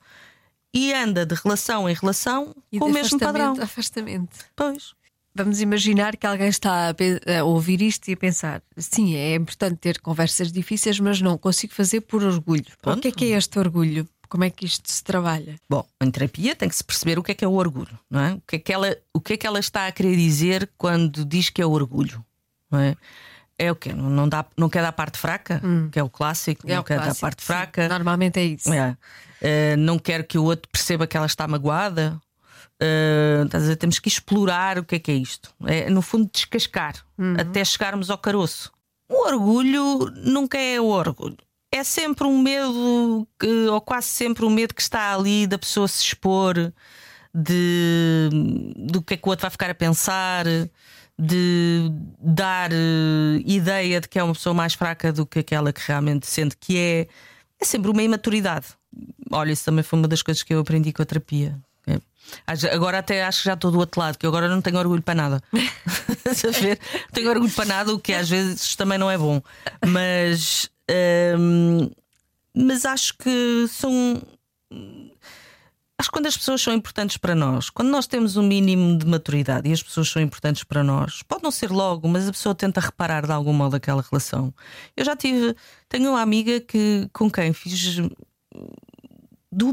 [0.74, 3.54] e anda de relação em relação E com o mesmo padrão.
[3.60, 4.36] Afastamento.
[4.56, 4.94] Pois.
[5.34, 10.00] Vamos imaginar que alguém está a, ouvir isto e a pensar: sim, é importante ter
[10.00, 12.66] conversas difíceis, mas não consigo fazer por orgulho.
[12.84, 14.06] O que é que é este orgulho?
[14.32, 15.56] Como é que isto se trabalha?
[15.68, 18.18] Bom, em terapia tem que se perceber o que é que é o orgulho, não
[18.18, 18.32] é?
[18.32, 21.22] O que é que ela, o que é que ela está a querer dizer quando
[21.22, 22.24] diz que é orgulho,
[22.70, 22.96] não é?
[23.58, 23.92] É o quê?
[23.92, 25.60] Não, dá, não quer dar parte fraca,
[25.92, 27.46] que é o clássico, É não o quer dar clássico, parte sim.
[27.46, 27.88] fraca.
[27.90, 28.72] Normalmente é isso.
[28.72, 28.96] É.
[29.42, 32.18] Eh, não quer que o outro perceba que ela está magoada.
[32.80, 35.50] A dizer, temos que explorar o que é que é isto.
[35.66, 36.94] É, no fundo, descascar
[37.38, 38.72] até chegarmos ao caroço.
[39.10, 41.36] O orgulho nunca é o orgulho.
[41.74, 43.26] É sempre um medo,
[43.70, 46.72] ou quase sempre um medo que está ali da pessoa se expor,
[47.34, 48.28] de,
[48.76, 50.44] do que é que o outro vai ficar a pensar,
[51.18, 55.80] de dar eh, ideia de que é uma pessoa mais fraca do que aquela que
[55.86, 57.08] realmente sente que é.
[57.60, 58.66] É sempre uma imaturidade.
[59.30, 61.58] Olha, isso também foi uma das coisas que eu aprendi com a terapia.
[61.86, 62.00] É.
[62.74, 65.14] Agora até acho que já estou do outro lado, que agora não tenho orgulho para
[65.14, 65.42] nada.
[67.12, 69.40] Tenho orgulho para nada, o que às vezes também não é bom.
[69.86, 70.70] Mas,
[72.54, 74.22] mas acho que são.
[75.98, 79.06] Acho que quando as pessoas são importantes para nós, quando nós temos um mínimo de
[79.06, 82.54] maturidade e as pessoas são importantes para nós, pode não ser logo, mas a pessoa
[82.54, 84.52] tenta reparar de algum modo aquela relação.
[84.96, 85.54] Eu já tive,
[85.88, 88.00] tenho uma amiga que, com quem fiz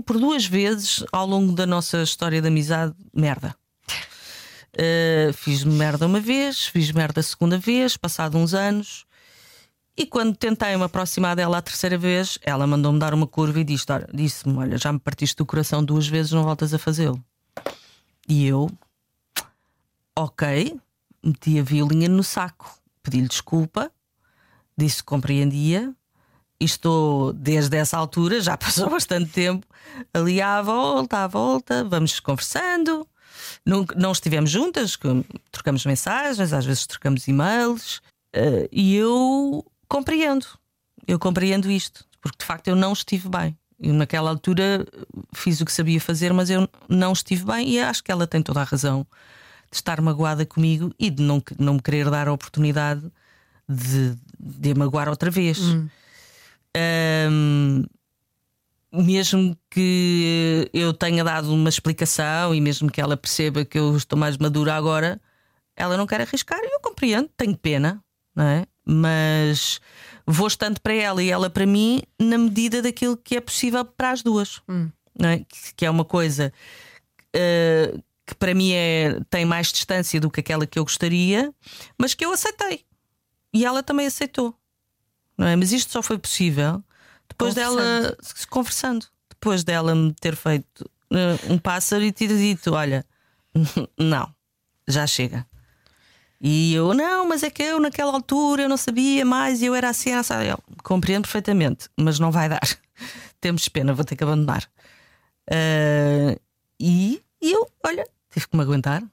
[0.05, 3.55] por duas vezes ao longo da nossa história de amizade merda.
[4.73, 9.05] Uh, fiz merda uma vez, fiz merda a segunda vez, passado uns anos.
[10.01, 13.65] E quando tentei me aproximar dela a terceira vez, ela mandou-me dar uma curva e
[13.65, 17.21] disse: "Olha- disse-me: Olha, já me partiste o coração duas vezes, não voltas a fazê-lo.
[18.25, 18.69] E eu,
[20.17, 20.79] ok,
[21.23, 23.91] meti a violinha no saco, pedi-lhe desculpa,
[24.77, 25.93] disse que compreendia.
[26.61, 29.65] E estou desde essa altura, já passou bastante tempo,
[30.13, 33.07] ali à volta, à volta, vamos conversando.
[33.65, 34.97] Não, não estivemos juntas,
[35.51, 38.01] trocamos mensagens, às vezes trocamos e-mails.
[38.33, 40.45] eh, e eu compreendo.
[41.07, 43.57] Eu compreendo isto, porque de facto eu não estive bem.
[43.79, 44.85] Eu, naquela altura,
[45.33, 48.41] fiz o que sabia fazer, mas eu não estive bem e acho que ela tem
[48.41, 49.05] toda a razão
[49.71, 53.01] de estar magoada comigo e de não, não me querer dar a oportunidade
[53.67, 55.59] de, de magoar outra vez.
[57.31, 57.83] Um,
[58.91, 64.17] mesmo que eu tenha dado uma explicação e mesmo que ela perceba que eu estou
[64.17, 65.21] mais madura agora,
[65.75, 68.03] ela não quer arriscar e eu compreendo, tenho pena,
[68.35, 68.65] não é?
[68.89, 69.79] Mas
[70.25, 74.11] vou estando para ela e ela para mim na medida daquilo que é possível para
[74.11, 74.89] as duas, hum.
[75.17, 75.45] não é?
[75.75, 76.53] que, é uma coisa
[77.35, 81.53] uh, que para mim é, tem mais distância do que aquela que eu gostaria,
[81.97, 82.85] mas que eu aceitei
[83.53, 84.55] e ela também aceitou,
[85.37, 85.55] não é?
[85.55, 86.83] Mas isto só foi possível
[87.29, 88.17] depois dela
[88.49, 93.05] conversando, depois dela me ter feito uh, um pássaro e ter dito: Olha,
[93.97, 94.33] não,
[94.87, 95.45] já chega.
[96.41, 99.75] E eu, não, mas é que eu naquela altura eu não sabia mais e eu
[99.75, 100.33] era assim, assim.
[100.33, 102.61] Eu, compreendo perfeitamente, mas não vai dar.
[103.41, 104.63] Temos pena, vou ter que abandonar.
[105.49, 106.39] Uh,
[106.79, 109.03] e, e, eu, olha, tive que me aguentar.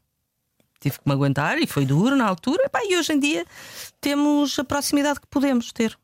[0.78, 2.70] Tive que me aguentar e foi duro na altura.
[2.84, 3.44] E, hoje em dia
[4.00, 5.98] temos a proximidade que podemos ter.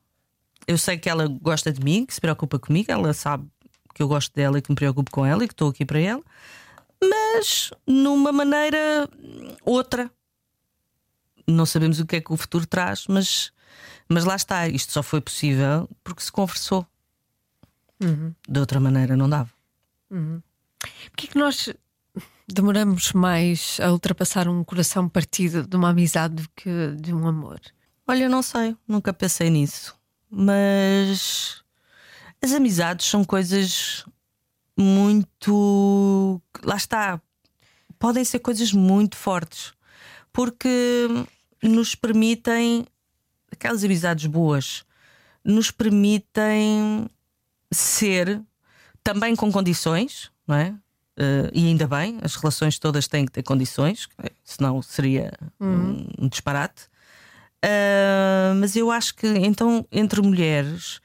[0.67, 3.47] Eu sei que ela gosta de mim, que se preocupa comigo, ela sabe
[3.95, 6.01] que eu gosto dela e que me preocupo com ela e que estou aqui para
[6.01, 6.23] ela,
[7.01, 9.09] mas numa maneira
[9.65, 10.11] outra
[11.47, 13.53] não sabemos o que é que o futuro traz, mas,
[14.09, 14.69] mas lá está.
[14.69, 16.87] Isto só foi possível porque se conversou.
[18.03, 18.35] Uhum.
[18.49, 19.51] De outra maneira, não dava.
[20.11, 20.43] Uhum.
[21.11, 21.73] Porquê é que nós
[22.49, 27.61] demoramos mais a ultrapassar um coração partido de uma amizade do que de um amor?
[28.07, 29.95] Olha, não sei, nunca pensei nisso.
[30.29, 31.63] Mas
[32.43, 34.05] as amizades são coisas
[34.77, 36.43] muito.
[36.65, 37.21] Lá está.
[37.99, 39.73] Podem ser coisas muito fortes
[40.33, 41.09] porque
[41.63, 42.87] nos permitem,
[43.51, 44.85] aquelas amizades boas,
[45.45, 47.09] nos permitem
[47.71, 48.41] ser
[49.03, 50.75] também com condições, não é?
[51.19, 54.09] Uh, e ainda bem, as relações todas têm que ter condições,
[54.43, 56.07] senão seria uhum.
[56.19, 56.85] um, disparate.
[57.65, 61.01] Uh, mas eu acho que então entre mulheres,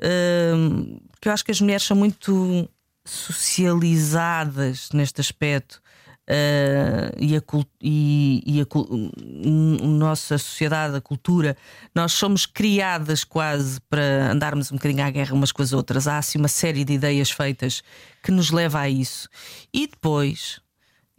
[0.00, 2.68] uh, eu acho que as mulheres são muito
[3.04, 5.80] socializadas neste aspecto
[6.28, 7.42] Uh, e, a,
[7.80, 11.56] e, e a, nossa sociedade, a cultura,
[11.94, 16.08] nós somos criadas quase para andarmos um bocadinho à guerra umas com as outras.
[16.08, 17.80] Há assim uma série de ideias feitas
[18.24, 19.28] que nos leva a isso.
[19.72, 20.60] E depois,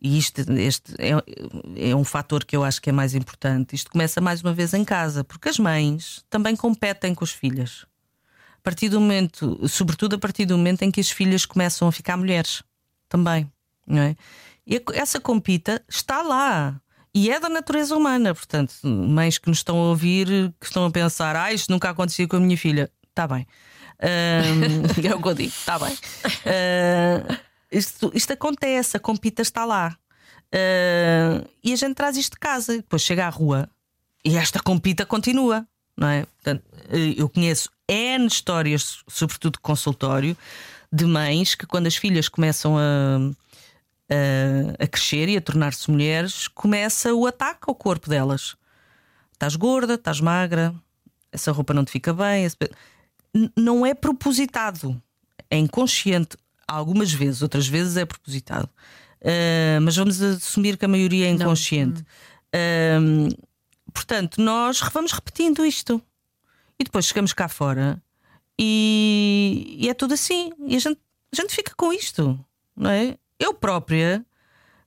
[0.01, 3.89] e isto este é, é um fator que eu acho que é mais importante, isto
[3.89, 7.85] começa mais uma vez em casa, porque as mães também competem com as filhas.
[8.57, 11.91] A partir do momento, sobretudo a partir do momento em que as filhas começam a
[11.93, 12.61] ficar mulheres,
[13.07, 13.49] também,
[13.87, 14.15] não é?
[14.65, 16.79] E essa compita está lá.
[17.13, 18.35] E é da natureza humana.
[18.35, 20.27] Portanto, mães que nos estão a ouvir,
[20.59, 22.91] que estão a pensar, ah, isto nunca acontecia com a minha filha.
[23.09, 23.47] Está bem.
[24.03, 25.93] Um, é o que eu digo, está bem.
[25.93, 27.37] Uh,
[27.71, 29.97] isto, isto, acontece, a compita está lá.
[30.53, 33.69] Uh, e a gente traz isto de casa, e depois chega à rua
[34.27, 36.25] e esta compita continua, não é?
[36.25, 36.63] Portanto,
[37.15, 40.35] eu conheço N histórias, sobretudo de consultório,
[40.91, 43.31] de mães que quando as filhas começam a
[44.09, 48.55] a, a crescer e a tornar-se mulheres, começa o ataque ao corpo delas.
[49.33, 50.73] Estás gorda, estás magra,
[51.31, 52.45] essa roupa não te fica bem.
[52.45, 52.57] Esse...
[53.55, 55.01] Não é propositado,
[55.49, 56.37] é inconsciente.
[56.67, 58.69] Algumas vezes, outras vezes é propositado.
[59.21, 62.03] Uh, mas vamos assumir que a maioria é inconsciente.
[62.53, 63.29] Uh,
[63.93, 66.01] portanto, nós vamos repetindo isto.
[66.79, 68.01] E depois chegamos cá fora
[68.59, 70.51] e, e é tudo assim.
[70.67, 70.99] E a gente,
[71.31, 72.39] a gente fica com isto,
[72.75, 73.17] não é?
[73.39, 74.25] Eu própria,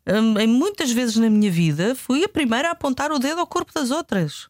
[0.06, 3.46] hum, em muitas vezes na minha vida, fui a primeira a apontar o dedo ao
[3.46, 4.48] corpo das outras.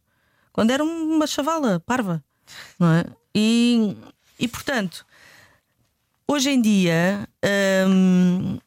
[0.53, 2.23] Quando era uma chavala parva.
[2.79, 3.05] Não é?
[3.35, 3.97] E,
[4.39, 5.07] e portanto,
[6.27, 7.29] hoje em dia.
[7.87, 8.59] Hum,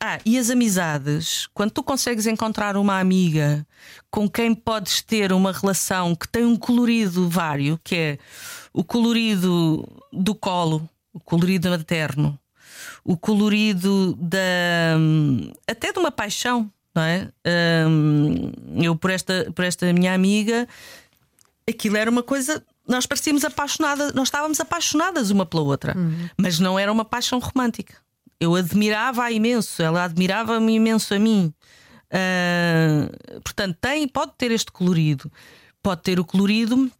[0.00, 3.66] ah, e as amizades, quando tu consegues encontrar uma amiga
[4.08, 8.18] com quem podes ter uma relação que tem um colorido vário, que é
[8.72, 12.38] o colorido do colo, o colorido materno,
[13.04, 14.96] o colorido da
[15.66, 17.28] até de uma paixão, não é?
[17.86, 18.52] Um,
[18.82, 20.66] eu por esta por esta minha amiga,
[21.68, 26.28] aquilo era uma coisa nós parecíamos apaixonadas, nós estávamos apaixonadas uma pela outra, uhum.
[26.38, 27.94] mas não era uma paixão romântica.
[28.40, 31.52] Eu admirava-a imenso, ela admirava-me imenso a mim.
[32.10, 35.30] Uh, portanto, tem, pode ter este colorido,
[35.82, 36.90] pode ter o colorido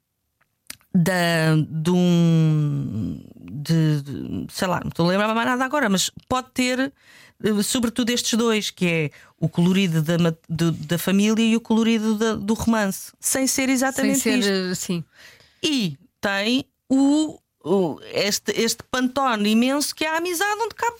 [0.95, 3.21] da, de um.
[3.41, 6.93] De, de, sei lá, não estou a lembrar mais nada agora, mas pode ter,
[7.43, 10.17] eh, sobretudo, estes dois, que é o colorido da,
[10.49, 14.75] de, da família e o colorido da, do romance, sem ser exatamente sem ser, isto.
[14.75, 15.05] Sim.
[15.63, 17.39] E tem o,
[18.13, 20.97] este, este pantone imenso que é a amizade, onde cabe.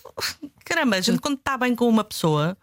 [0.65, 2.57] Caramba, a gente quando está bem com uma pessoa,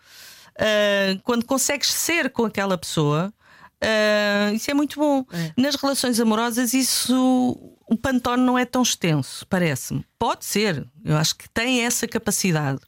[0.58, 3.34] ah, quando consegues ser com aquela pessoa,
[3.82, 5.26] ah, isso é muito bom.
[5.58, 7.58] Nas relações amorosas, isso.
[7.88, 10.04] O pantone não é tão extenso, parece-me.
[10.18, 12.80] Pode ser, eu acho que tem essa capacidade,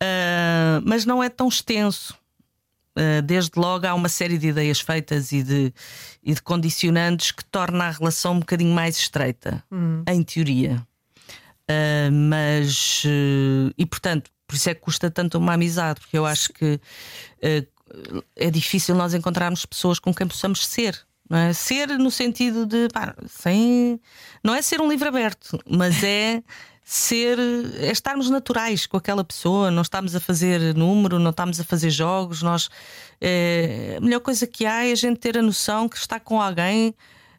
[0.00, 2.18] Ah, mas não é tão extenso.
[2.98, 5.72] Uh, desde logo há uma série de ideias feitas e de,
[6.24, 9.64] e de condicionantes que torna a relação um bocadinho mais estreita,
[10.08, 10.84] em teoria.
[11.70, 16.26] Uh, mas, uh, e portanto, por isso é que custa tanto uma amizade, porque eu
[16.26, 17.66] acho que uh,
[18.36, 20.98] é difícil nós encontrarmos pessoas com quem possamos ser.
[21.32, 21.52] É?
[21.52, 24.00] Ser no sentido de pá, sem,
[24.42, 26.42] não é ser um livro aberto, mas é
[26.82, 27.38] ser
[27.78, 31.90] é estarmos naturais com aquela pessoa, não estamos a fazer número, não estamos a fazer
[31.90, 32.68] jogos, nós
[33.20, 36.42] é, a melhor coisa que há é a gente ter a noção que está com
[36.42, 36.96] alguém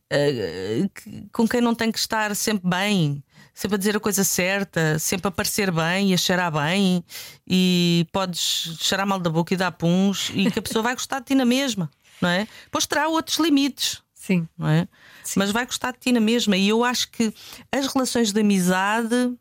[0.09, 0.89] é,
[1.31, 3.23] com quem não tem que estar sempre bem,
[3.61, 7.03] sempre a dizer a coisa certa, sempre a parecer bem e a cheirar bem,
[7.47, 11.19] e podes cheirar mal da boca e dar puns, e que a pessoa vai gostar
[11.19, 11.87] de ti na mesma,
[12.19, 12.47] não é?
[12.63, 14.47] Depois terá outros limites Sim.
[14.57, 14.87] não é?
[15.35, 16.57] Mas vai gostar de ti na mesma.
[16.57, 17.31] E eu acho que
[17.71, 19.31] as relações de amizade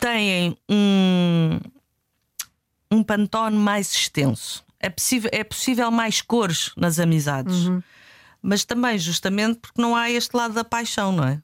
[0.00, 1.60] têm um,
[2.90, 4.64] um pantone mais extenso.
[4.80, 7.68] É possível, é possível mais cores nas amizades,
[8.42, 11.40] mas também justamente porque não há este lado da paixão, não é?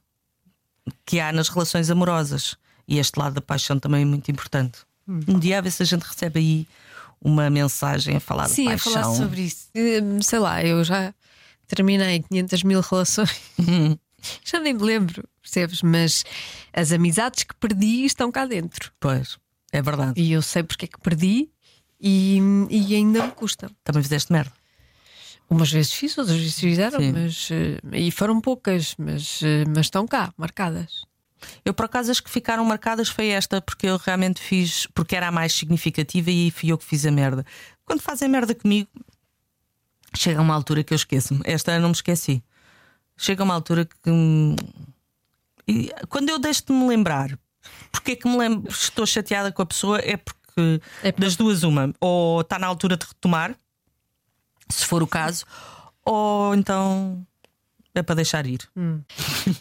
[1.05, 2.55] Que há nas relações amorosas.
[2.87, 4.79] E este lado da paixão também é muito importante.
[5.07, 6.67] Um dia a ver se a gente recebe aí
[7.21, 8.93] uma mensagem a falar Sim, de a paixão.
[8.93, 9.67] falar sobre isso.
[9.75, 11.13] Hum, Sei lá, eu já
[11.67, 13.41] terminei 500 mil relações.
[14.43, 15.81] já nem me lembro, percebes?
[15.81, 16.23] Mas
[16.73, 18.91] as amizades que perdi estão cá dentro.
[18.99, 19.37] Pois,
[19.71, 20.19] é verdade.
[20.21, 21.49] E eu sei porque é que perdi
[21.99, 23.69] e, e ainda me custam.
[23.83, 24.51] Também fizeste merda.
[25.49, 27.11] Umas vezes fiz, outras vezes fizeram, Sim.
[27.13, 31.05] mas eh, e foram poucas, mas, eh, mas estão cá, marcadas.
[31.63, 35.27] Eu, por acaso, as que ficaram marcadas foi esta, porque eu realmente fiz, porque era
[35.27, 37.45] a mais significativa e fui eu que fiz a merda.
[37.85, 38.89] Quando fazem merda comigo,
[40.15, 41.41] chega uma altura que eu esqueço-me.
[41.45, 42.43] Esta eu não me esqueci.
[43.15, 44.09] Chega uma altura que.
[45.67, 47.37] e quando eu deixo de me lembrar,
[47.91, 51.35] porque é que me lembro, estou chateada com a pessoa, é porque É porque- das
[51.35, 53.55] duas, uma, ou está na altura de retomar,
[54.69, 55.45] se for o caso,
[56.05, 57.25] ou então
[57.95, 58.59] é para deixar ir.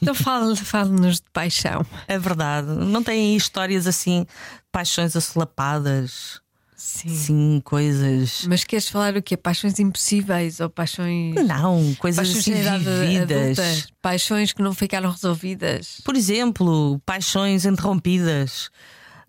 [0.02, 1.84] Então fale- fale-nos de paixão.
[2.06, 2.68] É verdade.
[2.68, 4.26] Não tem histórias assim,
[4.70, 6.40] paixões assolapadas,
[6.76, 7.08] Sim.
[7.08, 8.44] sim, coisas.
[8.46, 9.36] Mas queres falar o quê?
[9.38, 11.34] Paixões impossíveis ou paixões.
[11.46, 13.86] Não, coisas Paixões assim vividas.
[14.02, 16.02] Paixões que não ficaram resolvidas.
[16.04, 18.68] Por exemplo, paixões interrompidas,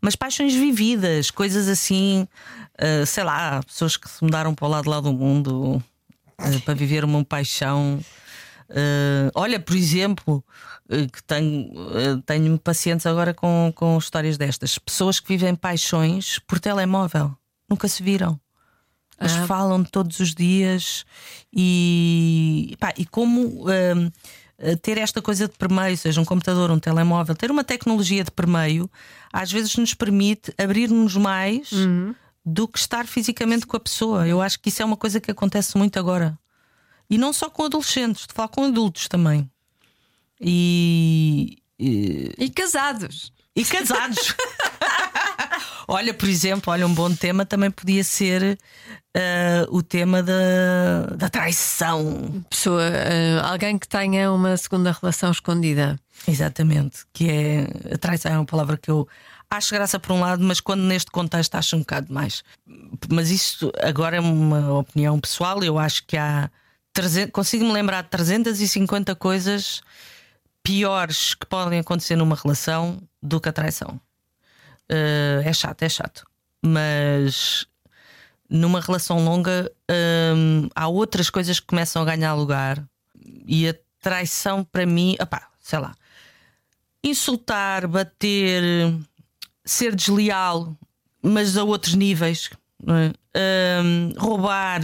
[0.01, 2.27] mas paixões vividas, coisas assim,
[2.77, 5.83] ah, sei lá, pessoas que se mudaram para o lado lá do mundo
[6.37, 7.99] ah, para viver uma paixão.
[8.69, 10.43] Ah, olha, por exemplo,
[10.89, 17.35] que tenho, tenho pacientes agora com, com histórias destas, pessoas que vivem paixões por telemóvel,
[17.69, 18.39] nunca se viram.
[19.19, 19.47] Mas Ah.
[19.47, 21.03] falam todos os dias
[21.51, 23.65] e, pá, e como
[24.81, 28.89] ter esta coisa de permeio, seja um computador, um telemóvel, ter uma tecnologia de permeio,
[29.31, 31.69] às vezes nos permite abrir-nos mais
[32.45, 34.27] do que estar fisicamente com a pessoa.
[34.27, 36.37] Eu acho que isso é uma coisa que acontece muito agora.
[37.09, 39.49] E não só com adolescentes, a falar com adultos também.
[40.39, 43.31] E, e, E casados.
[43.57, 44.35] E casados.
[45.89, 48.57] olha, por exemplo, olha, um bom tema também podia ser
[49.15, 52.45] eh, o tema da, da traição.
[52.47, 55.99] Pessoa, eh, alguém que tenha uma segunda relação escondida.
[56.27, 56.99] Exatamente.
[57.11, 59.07] Que é a traição é uma palavra que eu
[59.49, 62.43] acho graça por um lado, mas quando neste contexto acho um bocado mais.
[63.09, 65.63] Mas isso agora é uma opinião pessoal.
[65.63, 66.51] Eu acho que há
[66.93, 69.81] 300, consigo-me lembrar de 350 coisas
[70.61, 73.99] piores que podem acontecer numa relação do que a traição.
[74.89, 76.25] Eh, é chato, é chato.
[76.61, 77.67] Mas
[78.49, 79.71] numa relação longa
[80.35, 82.83] hum, há outras coisas que começam a ganhar lugar
[83.45, 85.93] e a traição para mim, opá, sei lá,
[87.03, 88.63] insultar, bater,
[89.65, 90.75] ser desleal,
[91.21, 92.49] mas a outros níveis,
[92.87, 93.13] é?
[93.83, 94.81] Hum, roubar,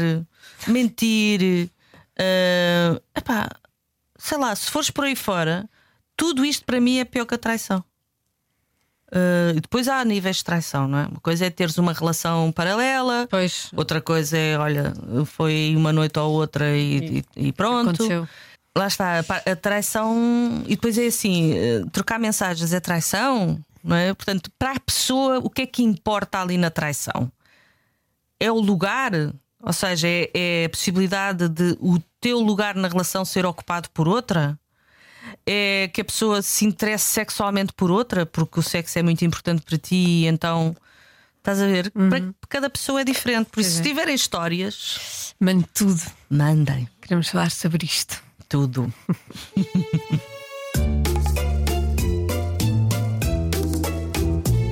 [0.67, 1.69] mentir,
[2.19, 3.49] hum, epá,
[4.17, 5.67] sei lá, se fores por aí fora,
[6.15, 7.83] tudo isto para mim é pior que a traição.
[9.13, 11.05] Uh, e depois há níveis de traição, não é?
[11.05, 13.69] Uma coisa é teres uma relação paralela, Pois.
[13.75, 14.91] outra coisa é, olha,
[15.25, 17.89] foi uma noite ou outra e, e- e pronto.
[17.89, 18.27] Aconteceu.
[18.75, 24.11] Lá está, a traição, e depois é assim: eh, trocar mensagens é traição, não é?
[24.15, 27.31] Portanto, para a pessoa, o que é que importa ali na traição?
[28.39, 29.11] É o lugar,
[29.61, 34.07] ou seja, é, é a possibilidade de o teu lugar na relação ser ocupado por
[34.07, 34.57] outra?
[35.45, 39.61] É que a pessoa se interesse sexualmente por outra, porque o sexo é muito importante
[39.63, 40.75] para ti, e então
[41.37, 41.91] estás a ver?
[41.91, 43.49] Para cada pessoa é diferente.
[43.49, 43.83] Por isso, Pois se é.
[43.83, 46.01] tiverem histórias, Mande tudo.
[46.29, 48.21] mandem Queremos falar sobre isto.
[48.47, 48.91] tudo.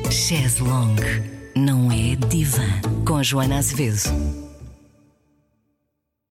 [0.09, 1.24] Chaise Longue
[1.55, 2.65] não é divã.
[3.05, 4.41] Com Joana Azevedo.